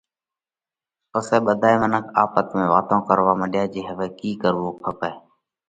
پسئہ 1.11 1.37
ٻڌائي 1.45 1.77
منک 1.81 2.05
آپت 2.23 2.47
۾ 2.55 2.61
واتون 2.73 2.99
ڪروا 3.07 3.33
مڏيا 3.41 3.63
جي 3.73 3.81
هوَئہ 3.87 4.07
ڪِي 4.19 4.31
ڪروو 4.43 4.67
کپئہ۔ 4.83 5.11